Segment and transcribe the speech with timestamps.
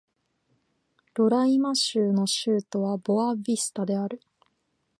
[1.13, 4.19] ロライマ州の州都はボア・ヴィスタである